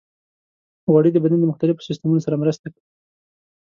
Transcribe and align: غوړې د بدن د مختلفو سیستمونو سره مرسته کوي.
غوړې 0.91 1.09
د 1.13 1.17
بدن 1.23 1.39
د 1.41 1.45
مختلفو 1.51 1.85
سیستمونو 1.87 2.23
سره 2.25 2.35
مرسته 2.43 2.65
کوي. 2.73 2.85